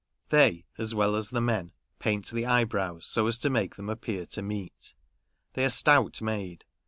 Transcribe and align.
They 0.29 0.65
(as 0.79 0.95
well 0.95 1.15
as 1.15 1.29
the 1.29 1.41
men) 1.41 1.73
paint 1.99 2.25
the 2.31 2.43
eyebrows, 2.47 3.05
so 3.05 3.27
as 3.27 3.37
to 3.37 3.51
make 3.51 3.75
them 3.75 3.87
appear 3.87 4.25
to 4.25 4.41
meet. 4.41 4.95
They 5.53 5.63
are 5.63 5.69
stout 5.69 6.23
made. 6.23 6.65